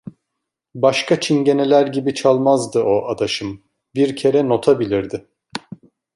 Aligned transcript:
Başka 0.75 1.19
Çingene'ler 1.19 1.87
gibi 1.87 2.13
çalmazdı 2.13 2.83
o, 2.83 3.07
adaşım: 3.07 3.61
Bir 3.95 4.15
kere 4.15 4.49
nota 4.49 4.79
bilirdi. 4.79 5.25